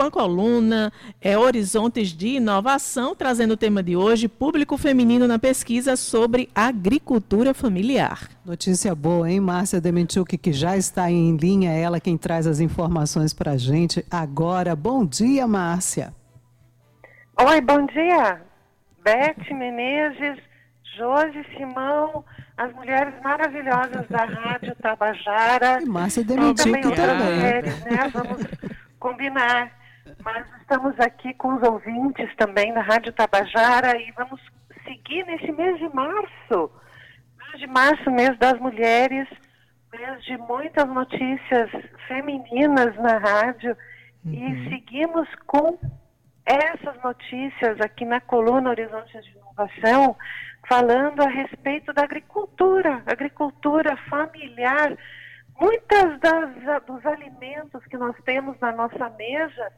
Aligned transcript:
com 0.00 0.06
a 0.06 0.10
coluna 0.10 0.90
é, 1.20 1.36
Horizontes 1.36 2.08
de 2.08 2.36
Inovação, 2.36 3.14
trazendo 3.14 3.52
o 3.52 3.56
tema 3.56 3.82
de 3.82 3.96
hoje, 3.96 4.28
público 4.28 4.78
feminino 4.78 5.28
na 5.28 5.38
pesquisa 5.38 5.94
sobre 5.94 6.48
agricultura 6.54 7.52
familiar. 7.52 8.30
Notícia 8.42 8.94
boa, 8.94 9.30
hein? 9.30 9.40
Márcia 9.40 9.78
Dementiuk, 9.78 10.38
que 10.38 10.54
já 10.54 10.74
está 10.74 11.10
em 11.10 11.36
linha, 11.36 11.72
ela 11.72 12.00
quem 12.00 12.16
traz 12.16 12.46
as 12.46 12.60
informações 12.60 13.34
para 13.34 13.52
a 13.52 13.56
gente 13.58 14.02
agora. 14.10 14.74
Bom 14.74 15.04
dia, 15.04 15.46
Márcia. 15.46 16.14
Oi, 17.38 17.60
bom 17.60 17.84
dia. 17.84 18.40
Beth 19.04 19.54
Menezes, 19.54 20.42
Josi 20.96 21.44
Simão, 21.58 22.24
as 22.56 22.72
mulheres 22.72 23.12
maravilhosas 23.22 24.08
da 24.08 24.24
Rádio 24.24 24.74
Tabajara. 24.76 25.82
E 25.82 25.84
Márcia 25.84 26.24
Dementiuk 26.24 26.80
também. 26.80 26.96
também. 26.96 27.34
Mulheres, 27.34 27.84
né? 27.84 28.10
Vamos 28.14 28.46
combinar. 28.98 29.79
Mas 30.24 30.46
estamos 30.60 30.98
aqui 31.00 31.34
com 31.34 31.54
os 31.54 31.62
ouvintes 31.62 32.34
também 32.36 32.72
da 32.72 32.80
Rádio 32.80 33.12
Tabajara 33.12 33.96
e 34.00 34.10
vamos 34.12 34.40
seguir 34.84 35.24
nesse 35.26 35.52
mês 35.52 35.78
de 35.78 35.88
março. 35.94 36.70
Mês 37.38 37.58
de 37.58 37.66
março, 37.66 38.10
mês 38.10 38.38
das 38.38 38.58
mulheres, 38.58 39.28
mês 39.92 40.24
de 40.24 40.36
muitas 40.38 40.86
notícias 40.88 41.70
femininas 42.08 42.94
na 42.96 43.18
rádio. 43.18 43.76
Uhum. 44.24 44.32
E 44.32 44.70
seguimos 44.70 45.28
com 45.46 45.78
essas 46.44 47.00
notícias 47.02 47.80
aqui 47.80 48.04
na 48.04 48.20
coluna 48.20 48.70
Horizontes 48.70 49.24
de 49.24 49.30
Inovação, 49.30 50.16
falando 50.68 51.22
a 51.22 51.28
respeito 51.28 51.92
da 51.92 52.02
agricultura, 52.04 53.02
agricultura 53.06 53.96
familiar. 54.08 54.96
Muitas 55.60 56.18
das, 56.20 56.84
dos 56.86 57.04
alimentos 57.04 57.84
que 57.86 57.96
nós 57.96 58.16
temos 58.24 58.58
na 58.60 58.72
nossa 58.72 59.10
mesa 59.10 59.70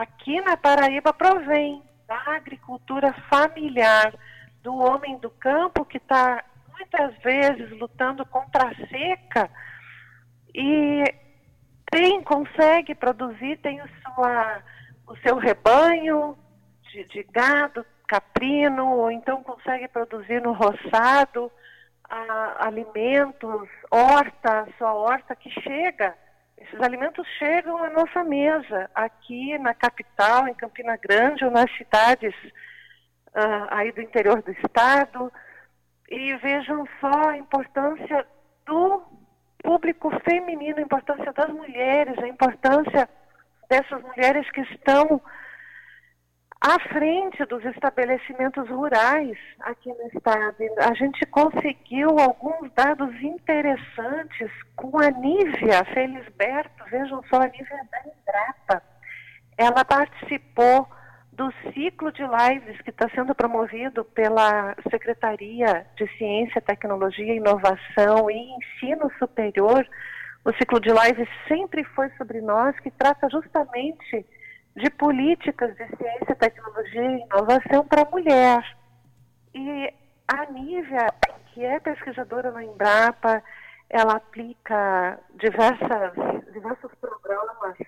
aqui 0.00 0.40
na 0.42 0.56
Paraíba 0.56 1.12
provém 1.12 1.82
da 2.06 2.36
agricultura 2.36 3.12
familiar, 3.30 4.14
do 4.62 4.76
homem 4.76 5.18
do 5.18 5.30
campo 5.30 5.84
que 5.84 5.96
está 5.96 6.44
muitas 6.70 7.16
vezes 7.22 7.70
lutando 7.78 8.24
contra 8.26 8.68
a 8.68 8.74
seca 8.88 9.50
e 10.54 11.02
tem, 11.90 12.22
consegue 12.22 12.94
produzir, 12.94 13.58
tem 13.58 13.80
a 13.80 13.88
sua, 14.02 14.62
o 15.06 15.16
seu 15.18 15.36
rebanho 15.36 16.36
de, 16.90 17.04
de 17.04 17.22
gado, 17.24 17.84
caprino, 18.06 18.96
ou 18.96 19.10
então 19.10 19.42
consegue 19.42 19.88
produzir 19.88 20.42
no 20.42 20.52
roçado 20.52 21.50
a, 22.08 22.66
alimentos, 22.66 23.68
horta, 23.90 24.68
sua 24.76 24.92
horta 24.92 25.34
que 25.34 25.50
chega. 25.62 26.14
Esses 26.66 26.80
alimentos 26.80 27.26
chegam 27.38 27.76
à 27.82 27.90
nossa 27.90 28.24
mesa, 28.24 28.90
aqui 28.92 29.56
na 29.58 29.72
capital, 29.72 30.48
em 30.48 30.54
Campina 30.54 30.96
Grande, 30.96 31.44
ou 31.44 31.50
nas 31.50 31.70
cidades 31.76 32.34
uh, 33.28 33.66
aí 33.70 33.92
do 33.92 34.02
interior 34.02 34.42
do 34.42 34.50
estado. 34.50 35.32
E 36.10 36.34
vejam 36.36 36.84
só 37.00 37.28
a 37.30 37.36
importância 37.36 38.26
do 38.64 39.02
público 39.62 40.10
feminino, 40.28 40.78
a 40.78 40.82
importância 40.82 41.32
das 41.32 41.48
mulheres, 41.50 42.18
a 42.18 42.26
importância 42.26 43.08
dessas 43.68 44.02
mulheres 44.02 44.50
que 44.50 44.62
estão 44.62 45.20
à 46.60 46.78
frente 46.88 47.44
dos 47.46 47.64
estabelecimentos 47.64 48.68
rurais 48.68 49.36
aqui 49.60 49.88
no 49.88 50.08
estado. 50.08 50.56
A 50.78 50.94
gente 50.94 51.24
conseguiu 51.26 52.18
alguns 52.18 52.72
dados 52.74 53.14
interessantes 53.20 54.50
com 54.74 54.98
a 54.98 55.10
Nívia 55.10 55.84
Felisberto, 55.92 56.84
vejam 56.90 57.22
só, 57.28 57.42
a 57.42 57.48
Nívia 57.48 57.80
da 57.90 58.00
Embrapa. 58.00 58.82
Ela 59.58 59.84
participou 59.84 60.88
do 61.32 61.52
ciclo 61.72 62.10
de 62.12 62.22
lives 62.22 62.80
que 62.80 62.90
está 62.90 63.08
sendo 63.10 63.34
promovido 63.34 64.04
pela 64.04 64.74
Secretaria 64.90 65.86
de 65.96 66.08
Ciência, 66.16 66.62
Tecnologia, 66.62 67.34
Inovação 67.34 68.30
e 68.30 68.56
Ensino 68.56 69.10
Superior. 69.18 69.86
O 70.44 70.52
ciclo 70.54 70.80
de 70.80 70.88
lives 70.88 71.28
sempre 71.46 71.84
foi 71.84 72.08
sobre 72.16 72.40
nós, 72.40 72.78
que 72.80 72.90
trata 72.90 73.28
justamente 73.28 74.24
de 74.76 74.90
políticas 74.90 75.74
de 75.74 75.86
ciência, 75.96 76.36
tecnologia 76.38 77.02
e 77.02 77.22
inovação 77.22 77.86
para 77.86 78.02
a 78.02 78.10
mulher. 78.10 78.76
E 79.54 79.92
a 80.28 80.44
Nívia, 80.52 81.12
que 81.46 81.64
é 81.64 81.80
pesquisadora 81.80 82.50
na 82.50 82.62
Embrapa, 82.62 83.42
ela 83.88 84.16
aplica 84.16 85.18
diversas, 85.34 86.12
diversos 86.52 86.92
programas 87.00 87.78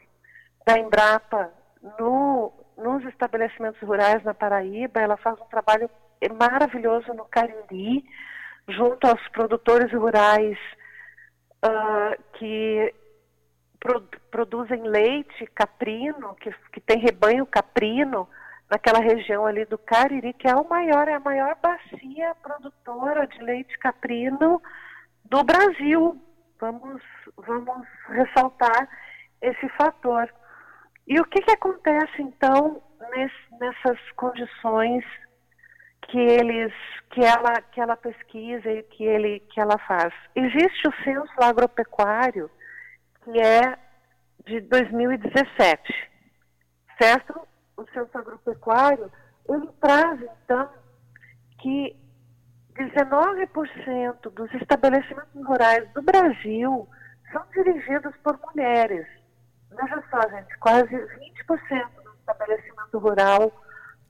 da 0.66 0.78
Embrapa 0.78 1.50
no, 1.99 2.53
nos 2.78 3.05
estabelecimentos 3.05 3.81
rurais 3.82 4.22
na 4.25 4.32
Paraíba. 4.32 5.00
Ela 5.00 5.19
faz 5.19 5.38
um 5.41 5.47
trabalho 5.47 5.91
maravilhoso 6.38 7.12
no 7.12 7.26
Cariri, 7.26 8.03
junto 8.66 9.06
aos 9.06 9.28
produtores 9.28 9.93
rurais 9.93 10.59
uh, 11.65 12.22
que 12.34 12.94
produzem 14.30 14.82
leite 14.82 15.46
caprino, 15.54 16.34
que, 16.36 16.50
que 16.72 16.80
tem 16.80 16.98
rebanho 16.98 17.46
caprino, 17.46 18.28
naquela 18.70 19.00
região 19.00 19.46
ali 19.46 19.64
do 19.64 19.78
Cariri, 19.78 20.32
que 20.34 20.48
é 20.48 20.54
o 20.54 20.68
maior, 20.68 21.08
é 21.08 21.14
a 21.14 21.20
maior 21.20 21.56
bacia 21.62 22.34
produtora 22.42 23.26
de 23.26 23.38
leite 23.42 23.76
caprino 23.78 24.60
do 25.24 25.42
Brasil. 25.42 26.20
Vamos, 26.60 27.02
vamos 27.36 27.86
ressaltar 28.08 28.88
esse 29.40 29.68
fator. 29.70 30.28
E 31.06 31.18
o 31.20 31.24
que, 31.24 31.40
que 31.40 31.52
acontece 31.52 32.20
então 32.20 32.82
nesse, 33.10 33.58
nessas 33.58 33.98
condições 34.12 35.04
que 36.02 36.18
eles, 36.18 36.72
que 37.10 37.24
ela, 37.24 37.62
que 37.72 37.80
ela 37.80 37.96
pesquisa 37.96 38.70
e 38.70 38.82
que 38.82 39.04
ele, 39.04 39.40
que 39.40 39.60
ela 39.60 39.78
faz? 39.78 40.12
Existe 40.34 40.88
o 40.88 41.04
censo 41.04 41.32
agropecuário 41.40 42.50
que 43.32 43.40
é 43.40 43.78
de 44.46 44.60
2017, 44.62 46.10
certo? 47.00 47.46
O 47.76 47.84
censo 47.92 48.16
agropecuário, 48.16 49.12
ele 49.48 49.68
traz, 49.80 50.20
então, 50.44 50.68
que 51.60 51.94
19% 52.74 54.30
dos 54.30 54.54
estabelecimentos 54.54 55.46
rurais 55.46 55.86
do 55.92 56.02
Brasil 56.02 56.88
são 57.30 57.44
dirigidos 57.52 58.14
por 58.22 58.38
mulheres. 58.40 59.06
Veja 59.70 60.02
só, 60.10 60.20
gente, 60.30 60.58
quase 60.58 60.86
20% 60.86 61.88
do 62.02 62.14
estabelecimento 62.20 62.98
rural 62.98 63.52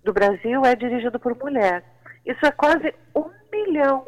do 0.04 0.12
Brasil 0.12 0.64
é 0.64 0.76
dirigido 0.76 1.18
por 1.18 1.36
mulher. 1.36 1.84
Isso 2.24 2.46
é 2.46 2.52
quase 2.52 2.94
um 3.16 3.28
milhão 3.50 4.06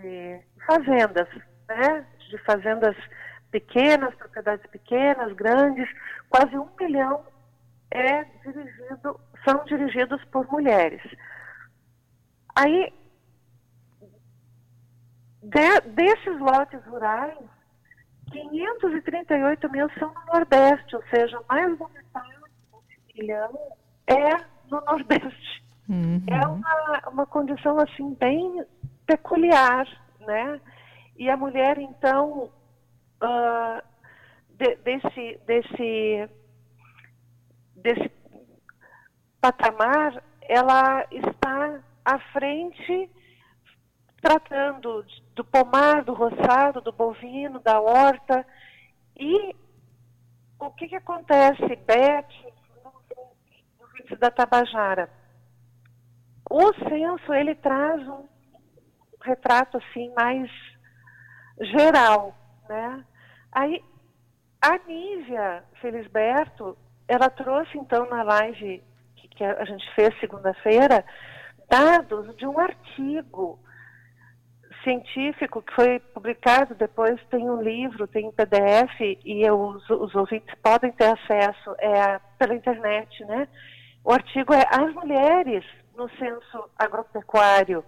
de 0.00 0.40
fazendas, 0.64 1.28
né? 1.68 2.06
De 2.30 2.38
fazendas 2.44 2.96
pequenas, 3.50 4.14
propriedades 4.14 4.66
pequenas, 4.70 5.32
grandes, 5.34 5.88
quase 6.28 6.56
um 6.56 6.68
milhão 6.78 7.24
é 7.90 8.24
dirigido, 8.44 9.20
são 9.44 9.64
dirigidos 9.64 10.22
por 10.26 10.46
mulheres. 10.50 11.02
Aí, 12.54 12.92
de, 15.42 15.80
desses 15.92 16.38
lotes 16.40 16.84
rurais, 16.84 17.38
538 18.30 19.70
mil 19.70 19.88
são 19.98 20.12
no 20.12 20.34
Nordeste, 20.34 20.96
ou 20.96 21.02
seja, 21.08 21.40
mais 21.48 21.78
da 21.78 21.88
metade 21.88 22.34
desse 22.88 23.18
milhão 23.18 23.58
é 24.06 24.36
no 24.70 24.80
Nordeste. 24.82 25.64
Uhum. 25.88 26.22
É 26.26 26.46
uma, 26.46 27.08
uma 27.10 27.26
condição 27.26 27.78
assim 27.78 28.14
bem 28.14 28.64
peculiar, 29.06 29.86
né? 30.20 30.60
E 31.16 31.30
a 31.30 31.36
mulher, 31.36 31.78
então, 31.78 32.50
uh, 33.22 33.82
de, 34.50 34.76
desse, 34.76 35.40
desse, 35.46 36.30
desse 37.76 38.10
patamar, 39.40 40.22
ela 40.42 41.06
está 41.10 41.80
à 42.04 42.18
frente 42.32 43.10
tratando 44.20 45.04
do 45.34 45.44
pomar, 45.44 46.02
do 46.02 46.12
roçado, 46.12 46.80
do 46.80 46.92
bovino, 46.92 47.60
da 47.60 47.80
horta. 47.80 48.44
E 49.16 49.54
o 50.58 50.70
que, 50.70 50.88
que 50.88 50.96
acontece, 50.96 51.76
Beth, 51.76 52.26
no 54.10 54.16
da 54.18 54.30
Tabajara? 54.30 55.08
O 56.50 56.72
censo, 56.88 57.32
ele 57.32 57.54
traz 57.54 58.06
um 58.08 58.26
retrato 59.22 59.76
assim 59.76 60.12
mais 60.14 60.50
geral 61.60 62.34
né? 62.68 63.04
Aí, 63.52 63.82
a 64.60 64.78
Nívia 64.86 65.64
Felisberto, 65.80 66.76
ela 67.06 67.30
trouxe 67.30 67.78
então 67.78 68.08
na 68.08 68.22
live 68.22 68.82
que, 69.16 69.28
que 69.28 69.44
a 69.44 69.64
gente 69.64 69.84
fez 69.94 70.18
segunda-feira, 70.20 71.04
dados 71.68 72.36
de 72.36 72.46
um 72.46 72.58
artigo 72.58 73.58
científico 74.82 75.62
que 75.62 75.74
foi 75.74 75.98
publicado, 75.98 76.74
depois 76.74 77.20
tem 77.30 77.48
um 77.48 77.60
livro, 77.60 78.06
tem 78.06 78.26
um 78.26 78.32
PDF 78.32 79.00
e 79.24 79.50
os, 79.50 79.88
os 79.90 80.14
ouvintes 80.14 80.54
podem 80.62 80.92
ter 80.92 81.06
acesso 81.06 81.74
é, 81.78 82.20
pela 82.38 82.54
internet, 82.54 83.24
né? 83.24 83.48
O 84.04 84.12
artigo 84.12 84.54
é 84.54 84.64
As 84.70 84.92
Mulheres 84.94 85.64
no 85.96 86.08
Censo 86.10 86.70
Agropecuário 86.78 87.84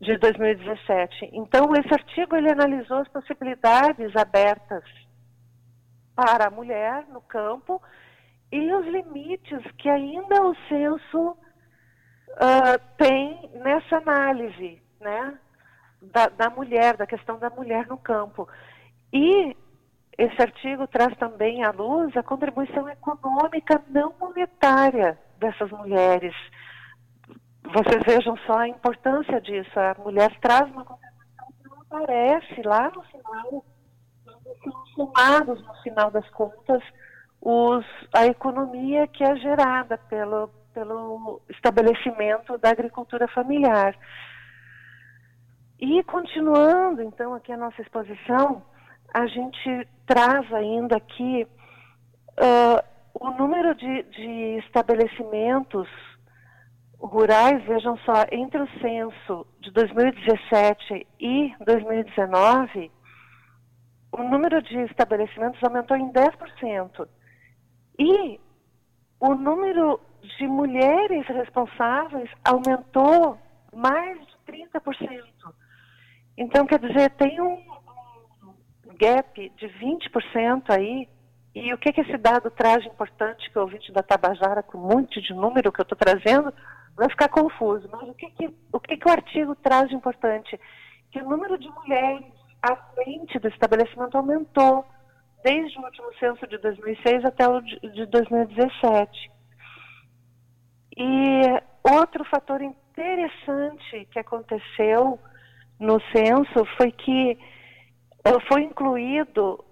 de 0.00 0.16
2017. 0.18 1.30
Então, 1.32 1.72
esse 1.74 1.92
artigo 1.92 2.36
ele 2.36 2.50
analisou 2.50 2.98
as 2.98 3.08
possibilidades 3.08 4.14
abertas 4.16 4.84
para 6.14 6.48
a 6.48 6.50
mulher 6.50 7.06
no 7.08 7.20
campo 7.20 7.80
e 8.52 8.72
os 8.72 8.86
limites 8.86 9.62
que 9.78 9.88
ainda 9.88 10.42
o 10.42 10.54
censo 10.68 11.30
uh, 11.30 12.96
tem 12.96 13.50
nessa 13.54 13.96
análise, 13.96 14.80
né? 15.00 15.38
da, 16.00 16.28
da 16.28 16.50
mulher, 16.50 16.96
da 16.96 17.06
questão 17.06 17.38
da 17.38 17.50
mulher 17.50 17.86
no 17.86 17.96
campo. 17.96 18.48
E 19.12 19.56
esse 20.18 20.40
artigo 20.40 20.86
traz 20.86 21.16
também 21.18 21.64
à 21.64 21.70
luz 21.70 22.16
a 22.16 22.22
contribuição 22.22 22.88
econômica 22.88 23.82
não 23.88 24.14
monetária 24.18 25.18
dessas 25.38 25.70
mulheres. 25.70 26.34
Vocês 27.72 28.02
vejam 28.06 28.36
só 28.46 28.58
a 28.58 28.68
importância 28.68 29.40
disso. 29.40 29.78
A 29.78 29.94
mulher 29.98 30.34
traz 30.40 30.70
uma 30.70 30.84
contribuição 30.84 31.46
que 31.62 31.68
não 31.68 31.82
aparece 31.82 32.62
lá 32.62 32.90
no 32.90 33.02
final, 33.02 33.64
são 34.62 34.86
somados 34.94 35.66
no 35.66 35.74
final 35.82 36.10
das 36.10 36.28
contas 36.30 36.82
os, 37.40 37.84
a 38.12 38.26
economia 38.26 39.06
que 39.06 39.22
é 39.22 39.36
gerada 39.36 39.98
pelo, 39.98 40.48
pelo 40.74 41.40
estabelecimento 41.48 42.58
da 42.58 42.70
agricultura 42.70 43.28
familiar. 43.28 43.96
E 45.78 46.02
continuando, 46.04 47.02
então, 47.02 47.34
aqui 47.34 47.52
a 47.52 47.56
nossa 47.56 47.80
exposição, 47.82 48.62
a 49.14 49.26
gente 49.26 49.88
traz 50.06 50.52
ainda 50.52 50.96
aqui 50.96 51.46
uh, 52.32 52.82
o 53.14 53.30
número 53.30 53.74
de, 53.74 54.02
de 54.04 54.58
estabelecimentos 54.66 55.88
rurais, 57.00 57.62
vejam 57.64 57.96
só, 57.98 58.24
entre 58.32 58.60
o 58.60 58.80
censo 58.80 59.46
de 59.60 59.70
2017 59.70 61.06
e 61.20 61.54
2019, 61.64 62.90
o 64.12 64.22
número 64.22 64.62
de 64.62 64.78
estabelecimentos 64.82 65.62
aumentou 65.62 65.96
em 65.96 66.10
10%. 66.10 67.08
E 67.98 68.40
o 69.20 69.34
número 69.34 70.00
de 70.38 70.46
mulheres 70.46 71.26
responsáveis 71.26 72.30
aumentou 72.44 73.38
mais 73.74 74.18
de 74.18 74.52
30%. 74.52 75.22
Então, 76.36 76.66
quer 76.66 76.78
dizer, 76.78 77.10
tem 77.10 77.40
um 77.40 77.62
gap 78.98 79.52
de 79.56 79.66
20% 79.68 80.70
aí. 80.70 81.08
E 81.54 81.72
o 81.72 81.78
que, 81.78 81.92
que 81.92 82.02
esse 82.02 82.18
dado 82.18 82.50
traz 82.50 82.84
importante 82.84 83.50
que 83.50 83.58
o 83.58 83.62
ouvinte 83.62 83.90
da 83.90 84.02
Tabajara, 84.02 84.62
com 84.62 84.76
um 84.76 84.88
monte 84.88 85.22
de 85.22 85.32
número 85.32 85.72
que 85.72 85.80
eu 85.80 85.84
estou 85.84 85.96
trazendo, 85.96 86.52
vai 86.96 87.08
ficar 87.10 87.28
confuso. 87.28 87.88
Mas 87.92 88.08
o 88.08 88.14
que, 88.14 88.30
que, 88.30 88.54
o 88.72 88.80
que, 88.80 88.96
que 88.96 89.08
o 89.08 89.12
artigo 89.12 89.54
traz 89.56 89.88
de 89.88 89.94
importante? 89.94 90.58
Que 91.10 91.20
o 91.20 91.28
número 91.28 91.58
de 91.58 91.68
mulheres 91.68 92.24
à 92.62 92.74
frente 92.74 93.38
do 93.38 93.48
estabelecimento 93.48 94.16
aumentou 94.16 94.84
desde 95.44 95.78
o 95.78 95.82
último 95.82 96.12
censo 96.18 96.46
de 96.46 96.58
2006 96.58 97.24
até 97.24 97.46
o 97.46 97.60
de 97.60 98.06
2017. 98.06 99.30
E 100.96 101.42
outro 101.84 102.24
fator 102.24 102.60
interessante 102.62 104.08
que 104.10 104.18
aconteceu 104.18 105.20
no 105.78 106.00
censo 106.10 106.64
foi 106.76 106.90
que 106.90 107.38
eh, 108.24 108.40
foi 108.48 108.62
incluído 108.62 109.62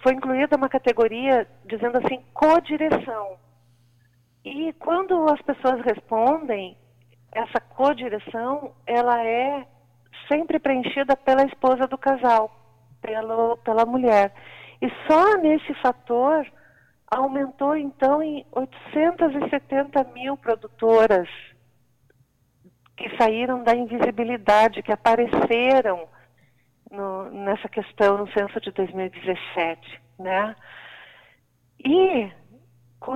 foi 0.00 0.12
incluída 0.12 0.56
uma 0.56 0.68
categoria 0.68 1.46
dizendo 1.64 1.98
assim 1.98 2.24
codireção 2.32 3.36
e 4.46 4.72
quando 4.74 5.28
as 5.28 5.42
pessoas 5.42 5.84
respondem 5.84 6.78
essa 7.32 7.60
codireção 7.60 8.72
ela 8.86 9.20
é 9.22 9.66
sempre 10.30 10.60
preenchida 10.60 11.16
pela 11.16 11.44
esposa 11.44 11.88
do 11.88 11.98
casal 11.98 12.50
pelo, 13.02 13.56
pela 13.58 13.84
mulher 13.84 14.32
e 14.80 14.88
só 15.08 15.36
nesse 15.38 15.74
fator 15.82 16.46
aumentou 17.10 17.76
então 17.76 18.22
em 18.22 18.46
870 18.52 20.04
mil 20.14 20.36
produtoras 20.36 21.28
que 22.96 23.14
saíram 23.16 23.62
da 23.62 23.74
invisibilidade, 23.74 24.82
que 24.82 24.92
apareceram 24.92 26.08
no, 26.90 27.30
nessa 27.30 27.68
questão 27.68 28.18
no 28.18 28.32
censo 28.32 28.60
de 28.60 28.70
2017, 28.70 30.00
né? 30.18 30.56
E 31.84 32.32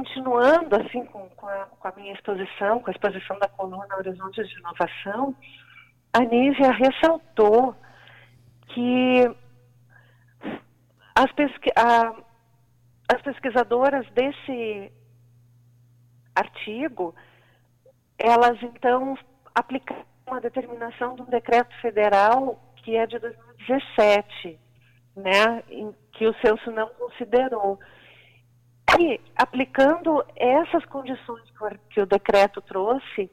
continuando 0.00 0.76
assim 0.76 1.05
com, 1.06 1.29
com, 1.31 1.47
a, 1.47 1.67
com, 1.67 1.88
a, 1.88 1.93
minha 1.93 2.12
exposição, 2.14 2.81
com 2.81 2.91
a 2.91 2.93
exposição 2.93 3.38
da 3.38 3.49
coluna 3.49 3.97
Horizontes 3.97 4.49
de 4.49 4.58
Inovação, 4.58 5.35
a 6.12 6.20
Nívia 6.20 6.73
ressaltou 6.73 7.76
que 8.69 9.31
as, 11.14 11.31
pesqui 11.32 11.70
a, 11.76 12.14
as 13.14 13.23
pesquisadoras 13.23 14.08
desse 14.12 14.91
artigo, 16.35 17.14
elas 18.19 18.62
então 18.62 19.19
aplicar 19.55 20.06
uma 20.26 20.41
determinação 20.41 21.14
de 21.14 21.23
um 21.23 21.26
decreto 21.26 21.75
federal 21.82 22.58
que 22.76 22.97
é 22.97 23.06
de 23.06 23.19
2017, 23.19 24.58
né, 25.17 25.62
em 25.69 25.94
que 26.12 26.26
o 26.26 26.35
censo 26.41 26.70
não 26.70 26.88
considerou. 26.88 27.79
Aplicando 29.37 30.25
essas 30.37 30.85
condições 30.87 31.43
que 31.91 32.00
o 32.00 32.06
decreto 32.06 32.62
trouxe, 32.62 33.31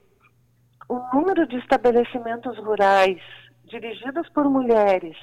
o 0.88 1.00
número 1.14 1.48
de 1.48 1.58
estabelecimentos 1.58 2.58
rurais 2.58 3.22
dirigidos 3.66 4.30
por 4.30 4.50
mulheres, 4.50 5.18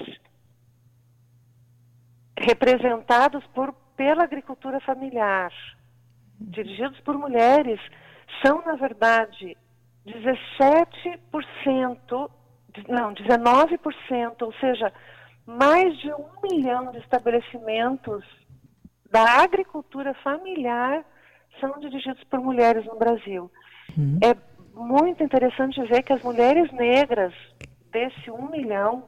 representados 2.37 3.43
por, 3.47 3.73
pela 3.95 4.23
agricultura 4.23 4.79
familiar, 4.81 5.51
dirigidos 6.39 6.99
por 7.01 7.17
mulheres, 7.17 7.81
são, 8.45 8.63
na 8.65 8.75
verdade, 8.75 9.57
17%, 10.05 12.29
não, 12.87 13.13
19%, 13.13 14.41
ou 14.41 14.53
seja, 14.53 14.93
mais 15.45 15.97
de 15.99 16.11
um 16.11 16.25
milhão 16.43 16.91
de 16.91 16.99
estabelecimentos 16.99 18.23
da 19.11 19.41
agricultura 19.41 20.13
familiar 20.23 21.03
são 21.59 21.79
dirigidos 21.79 22.23
por 22.25 22.39
mulheres 22.39 22.85
no 22.85 22.97
Brasil. 22.97 23.51
Uhum. 23.97 24.19
É 24.21 24.35
muito 24.73 25.23
interessante 25.23 25.81
ver 25.83 26.03
que 26.03 26.13
as 26.13 26.21
mulheres 26.21 26.71
negras 26.73 27.33
desse 27.91 28.29
um 28.29 28.49
milhão 28.49 29.05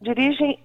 dirigem 0.00 0.58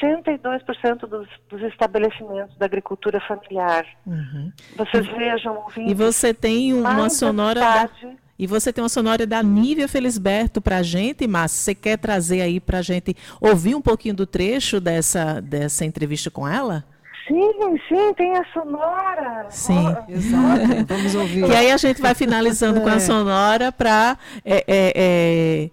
62% 0.00 1.06
dos, 1.06 1.28
dos 1.48 1.62
estabelecimentos 1.62 2.56
da 2.58 2.66
agricultura 2.66 3.20
familiar. 3.20 3.86
Uhum. 4.04 4.52
Vocês 4.76 5.06
vejam, 5.06 5.56
ouvindo. 5.56 5.90
E 5.90 5.94
você 5.94 6.34
tem 6.34 6.72
uma 6.74 7.08
sonora. 7.08 7.60
Da... 7.60 7.90
E 8.38 8.46
você 8.46 8.72
tem 8.72 8.82
uma 8.82 8.88
sonora 8.88 9.24
da 9.24 9.40
Nívia 9.40 9.86
Felisberto 9.86 10.60
para 10.60 10.78
a 10.78 10.82
gente, 10.82 11.28
Márcia. 11.28 11.58
Você 11.58 11.74
quer 11.76 11.96
trazer 11.96 12.40
aí 12.40 12.58
para 12.58 12.78
a 12.78 12.82
gente 12.82 13.14
ouvir 13.40 13.76
um 13.76 13.80
pouquinho 13.80 14.16
do 14.16 14.26
trecho 14.26 14.80
dessa, 14.80 15.40
dessa 15.40 15.84
entrevista 15.84 16.28
com 16.28 16.48
ela? 16.48 16.84
Sim, 17.26 17.78
sim, 17.88 18.14
tem 18.14 18.36
a 18.36 18.44
sonora. 18.52 19.46
Sim, 19.48 19.86
oh, 19.86 20.10
exato. 20.10 20.86
Vamos 20.88 21.14
ouvir. 21.14 21.48
E 21.48 21.54
aí 21.54 21.70
a 21.70 21.76
gente 21.76 22.02
vai 22.02 22.14
finalizando 22.14 22.80
é. 22.80 22.82
com 22.82 22.88
a 22.88 22.96
é. 22.96 23.00
sonora 23.00 23.70
para 23.72 24.18
é, 24.44 24.64
é, 24.66 24.92
é 24.96 25.70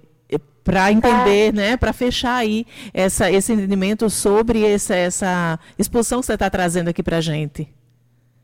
para 0.69 0.91
entender, 0.91 1.51
tá. 1.51 1.61
né, 1.61 1.77
para 1.77 1.91
fechar 1.91 2.35
aí 2.35 2.63
essa, 2.93 3.31
esse 3.31 3.51
entendimento 3.51 4.07
sobre 4.07 4.63
essa, 4.63 4.95
essa 4.95 5.59
exposição 5.79 6.19
que 6.19 6.27
você 6.27 6.33
está 6.33 6.47
trazendo 6.47 6.89
aqui 6.89 7.01
para 7.01 7.17
a 7.17 7.21
gente. 7.21 7.73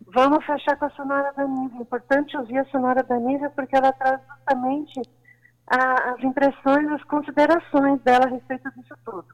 Vamos 0.08 0.44
fechar 0.44 0.76
com 0.78 0.86
a 0.86 0.90
Sonora 0.92 1.32
da 1.34 1.46
Nívia. 1.46 1.78
É 1.78 1.82
importante 1.82 2.36
ouvir 2.36 2.58
a 2.58 2.66
Sonora 2.66 3.04
da 3.04 3.20
Nívia 3.20 3.52
porque 3.52 3.76
ela 3.76 3.92
traz 3.92 4.20
justamente 4.28 5.02
a, 5.68 6.14
as 6.14 6.24
impressões, 6.24 6.92
as 6.94 7.04
considerações 7.04 8.02
dela 8.02 8.26
a 8.26 8.30
respeito 8.30 8.72
disso 8.72 8.96
tudo. 9.06 9.28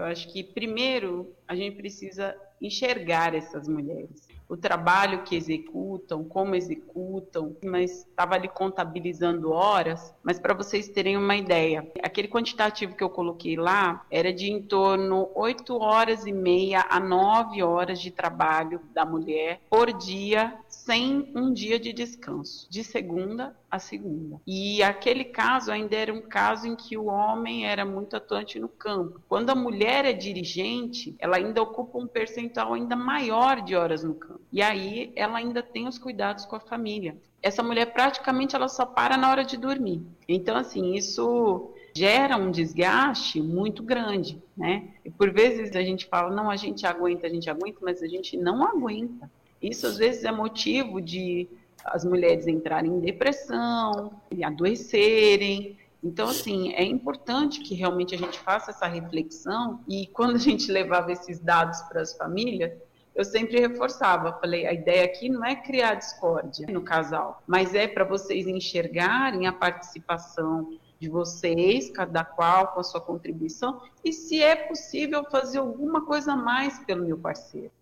Eu 0.00 0.06
acho 0.06 0.32
que, 0.32 0.42
primeiro, 0.42 1.36
a 1.46 1.54
gente 1.54 1.76
precisa 1.76 2.34
enxergar 2.60 3.34
essas 3.34 3.66
mulheres 3.66 4.28
o 4.50 4.56
trabalho 4.56 5.22
que 5.22 5.36
executam, 5.36 6.24
como 6.24 6.56
executam, 6.56 7.56
mas 7.64 7.98
estava 7.98 8.34
ali 8.34 8.48
contabilizando 8.48 9.52
horas. 9.52 10.12
Mas 10.24 10.40
para 10.40 10.52
vocês 10.52 10.88
terem 10.88 11.16
uma 11.16 11.36
ideia, 11.36 11.88
aquele 12.02 12.26
quantitativo 12.26 12.96
que 12.96 13.04
eu 13.04 13.08
coloquei 13.08 13.54
lá 13.54 14.04
era 14.10 14.32
de 14.32 14.50
em 14.50 14.60
torno 14.60 15.30
8 15.36 15.78
horas 15.78 16.26
e 16.26 16.32
meia 16.32 16.84
a 16.90 16.98
9 16.98 17.62
horas 17.62 18.00
de 18.00 18.10
trabalho 18.10 18.80
da 18.92 19.04
mulher 19.04 19.60
por 19.70 19.92
dia, 19.92 20.58
sem 20.66 21.30
um 21.32 21.52
dia 21.52 21.78
de 21.78 21.92
descanso, 21.92 22.66
de 22.68 22.82
segunda 22.82 23.54
a 23.70 23.78
segunda. 23.78 24.40
E 24.44 24.82
aquele 24.82 25.24
caso 25.24 25.70
ainda 25.70 25.94
era 25.94 26.12
um 26.12 26.22
caso 26.22 26.66
em 26.66 26.74
que 26.74 26.96
o 26.96 27.04
homem 27.04 27.66
era 27.66 27.84
muito 27.84 28.16
atuante 28.16 28.58
no 28.58 28.68
campo. 28.68 29.20
Quando 29.28 29.50
a 29.50 29.54
mulher 29.54 30.04
é 30.04 30.12
dirigente, 30.12 31.14
ela 31.20 31.36
ainda 31.36 31.62
ocupa 31.62 31.96
um 31.96 32.06
percentual 32.06 32.49
ainda 32.58 32.96
maior 32.96 33.60
de 33.60 33.74
horas 33.74 34.02
no 34.02 34.14
campo. 34.14 34.40
E 34.52 34.62
aí 34.62 35.12
ela 35.14 35.38
ainda 35.38 35.62
tem 35.62 35.86
os 35.86 35.98
cuidados 35.98 36.44
com 36.44 36.56
a 36.56 36.60
família. 36.60 37.16
Essa 37.42 37.62
mulher 37.62 37.92
praticamente 37.92 38.54
ela 38.54 38.68
só 38.68 38.84
para 38.84 39.16
na 39.16 39.30
hora 39.30 39.44
de 39.44 39.56
dormir. 39.56 40.02
Então 40.28 40.56
assim, 40.56 40.94
isso 40.94 41.72
gera 41.94 42.36
um 42.36 42.50
desgaste 42.50 43.40
muito 43.40 43.82
grande, 43.82 44.40
né? 44.56 44.88
E 45.04 45.10
por 45.10 45.32
vezes 45.32 45.74
a 45.74 45.82
gente 45.82 46.06
fala, 46.06 46.34
não, 46.34 46.50
a 46.50 46.56
gente 46.56 46.86
aguenta, 46.86 47.26
a 47.26 47.30
gente 47.30 47.48
aguenta, 47.50 47.78
mas 47.82 48.02
a 48.02 48.06
gente 48.06 48.36
não 48.36 48.62
aguenta. 48.62 49.30
Isso 49.60 49.86
às 49.86 49.98
vezes 49.98 50.24
é 50.24 50.32
motivo 50.32 51.00
de 51.00 51.48
as 51.84 52.04
mulheres 52.04 52.46
entrarem 52.46 52.92
em 52.92 53.00
depressão, 53.00 54.12
e 54.30 54.44
adoecerem. 54.44 55.76
Então, 56.02 56.28
assim, 56.28 56.72
é 56.72 56.82
importante 56.82 57.60
que 57.60 57.74
realmente 57.74 58.14
a 58.14 58.18
gente 58.18 58.38
faça 58.38 58.70
essa 58.70 58.86
reflexão 58.86 59.80
e 59.86 60.06
quando 60.06 60.36
a 60.36 60.38
gente 60.38 60.72
levava 60.72 61.12
esses 61.12 61.38
dados 61.38 61.80
para 61.82 62.00
as 62.00 62.16
famílias, 62.16 62.72
eu 63.14 63.24
sempre 63.24 63.60
reforçava, 63.60 64.32
falei, 64.40 64.66
a 64.66 64.72
ideia 64.72 65.04
aqui 65.04 65.28
não 65.28 65.44
é 65.44 65.54
criar 65.54 65.94
discórdia 65.94 66.66
no 66.70 66.80
casal, 66.80 67.42
mas 67.46 67.74
é 67.74 67.86
para 67.86 68.04
vocês 68.04 68.46
enxergarem 68.46 69.46
a 69.46 69.52
participação 69.52 70.78
de 70.98 71.08
vocês, 71.08 71.90
cada 71.90 72.24
qual 72.24 72.68
com 72.68 72.80
a 72.80 72.84
sua 72.84 73.00
contribuição, 73.00 73.82
e 74.04 74.12
se 74.12 74.42
é 74.42 74.54
possível 74.54 75.24
fazer 75.24 75.58
alguma 75.58 76.04
coisa 76.04 76.32
a 76.32 76.36
mais 76.36 76.78
pelo 76.80 77.04
meu 77.04 77.18
parceiro. 77.18 77.72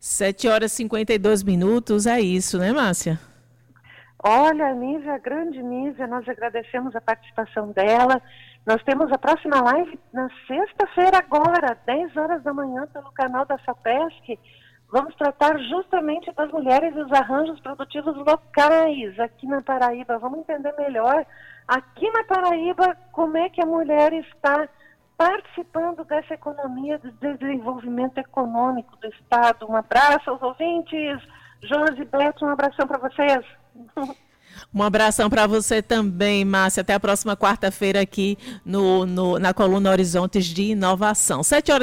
7 0.00 0.48
horas 0.48 0.72
e 0.72 0.76
52 0.76 1.42
minutos, 1.42 2.06
é 2.06 2.20
isso, 2.20 2.58
né, 2.58 2.72
Márcia? 2.72 3.18
Olha, 4.26 4.72
Nívia, 4.72 5.18
grande 5.18 5.62
Nívia, 5.62 6.06
nós 6.06 6.26
agradecemos 6.26 6.96
a 6.96 7.00
participação 7.02 7.72
dela. 7.72 8.22
Nós 8.64 8.82
temos 8.82 9.12
a 9.12 9.18
próxima 9.18 9.60
live 9.60 10.00
na 10.14 10.30
sexta-feira 10.46 11.18
agora, 11.18 11.76
10 11.84 12.16
horas 12.16 12.42
da 12.42 12.54
manhã, 12.54 12.86
pelo 12.90 13.12
canal 13.12 13.44
da 13.44 13.58
SAPESC. 13.58 14.38
Vamos 14.90 15.14
tratar 15.16 15.58
justamente 15.68 16.32
das 16.32 16.50
mulheres 16.50 16.96
e 16.96 17.00
os 17.00 17.12
arranjos 17.12 17.60
produtivos 17.60 18.16
locais 18.16 19.20
aqui 19.20 19.46
na 19.46 19.60
Paraíba. 19.60 20.16
Vamos 20.16 20.38
entender 20.38 20.72
melhor 20.78 21.26
aqui 21.68 22.10
na 22.10 22.24
Paraíba 22.24 22.96
como 23.12 23.36
é 23.36 23.50
que 23.50 23.60
a 23.60 23.66
mulher 23.66 24.10
está 24.14 24.66
participando 25.18 26.02
dessa 26.02 26.32
economia 26.32 26.98
de 26.98 27.10
desenvolvimento 27.10 28.16
econômico 28.16 28.96
do 28.96 29.08
Estado. 29.08 29.66
Um 29.68 29.76
abraço 29.76 30.30
aos 30.30 30.40
ouvintes. 30.40 31.20
Jonas 31.62 31.98
e 31.98 32.04
Beto, 32.06 32.46
um 32.46 32.48
abração 32.48 32.86
para 32.86 32.98
vocês. 32.98 33.44
Um 34.74 34.82
abração 34.82 35.30
para 35.30 35.46
você 35.46 35.80
também, 35.80 36.44
Márcia. 36.44 36.80
Até 36.80 36.94
a 36.94 37.00
próxima 37.00 37.36
quarta-feira 37.36 38.00
aqui 38.00 38.36
no, 38.64 39.06
no, 39.06 39.38
na 39.38 39.54
coluna 39.54 39.90
Horizontes 39.90 40.46
de 40.46 40.62
Inovação. 40.70 41.42
Sete 41.42 41.70
horas 41.70 41.72